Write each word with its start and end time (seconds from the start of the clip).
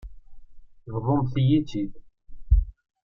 Bḍumt-iyi-tt-id. 0.95 1.93